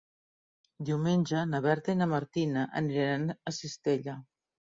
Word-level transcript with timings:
Diumenge 0.89 1.41
na 1.49 1.59
Berta 1.65 1.93
i 1.95 1.99
na 2.01 2.07
Martina 2.15 2.65
aniran 2.81 3.29
a 3.53 3.57
Cistella. 3.61 4.19